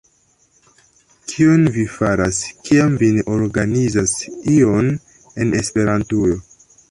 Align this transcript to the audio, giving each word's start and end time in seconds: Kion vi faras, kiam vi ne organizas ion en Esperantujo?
Kion 1.33 1.67
vi 1.75 1.83
faras, 1.97 2.39
kiam 2.69 2.95
vi 3.03 3.09
ne 3.19 3.25
organizas 3.35 4.15
ion 4.57 4.89
en 5.45 5.55
Esperantujo? 5.63 6.41